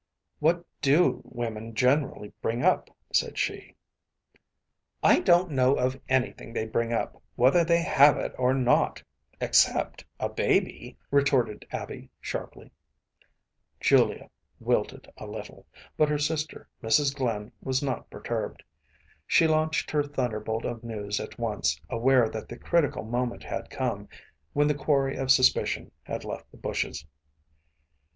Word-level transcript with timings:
“What 0.39 0.65
do 0.81 1.21
women 1.23 1.75
generally 1.75 2.33
bring 2.41 2.65
up?‚ÄĚ 2.65 3.15
said 3.15 3.37
she. 3.37 3.75
“I 5.03 5.19
don’t 5.19 5.51
know 5.51 5.75
of 5.75 6.01
anything 6.09 6.53
they 6.53 6.65
bring 6.65 6.91
up, 6.91 7.21
whether 7.35 7.63
they 7.63 7.83
have 7.83 8.17
it 8.17 8.33
or 8.35 8.55
not, 8.55 9.03
except 9.39 10.03
a 10.19 10.27
baby,‚ÄĚ 10.27 11.05
retorted 11.11 11.67
Abby, 11.71 12.09
sharply. 12.19 12.71
Julia 13.79 14.31
wilted 14.59 15.07
a 15.17 15.27
little; 15.27 15.67
but 15.97 16.09
her 16.09 16.17
sister, 16.17 16.67
Mrs. 16.81 17.13
Glynn, 17.15 17.51
was 17.61 17.83
not 17.83 18.09
perturbed. 18.09 18.63
She 19.27 19.45
launched 19.47 19.91
her 19.91 20.01
thunderbolt 20.01 20.65
of 20.65 20.83
news 20.83 21.19
at 21.19 21.37
once, 21.37 21.79
aware 21.91 22.27
that 22.27 22.49
the 22.49 22.57
critical 22.57 23.03
moment 23.03 23.43
had 23.43 23.69
come, 23.69 24.07
when 24.53 24.67
the 24.67 24.73
quarry 24.73 25.15
of 25.15 25.29
suspicion 25.29 25.91
had 26.01 26.23
left 26.25 26.49
the 26.49 26.57
bushes. 26.57 27.05